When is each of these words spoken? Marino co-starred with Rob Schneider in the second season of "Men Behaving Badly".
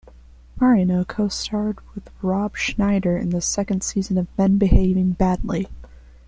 Marino 0.59 1.03
co-starred 1.03 1.77
with 1.93 2.09
Rob 2.23 2.57
Schneider 2.57 3.15
in 3.17 3.29
the 3.29 3.39
second 3.39 3.83
season 3.83 4.17
of 4.17 4.35
"Men 4.35 4.57
Behaving 4.57 5.11
Badly". 5.11 5.67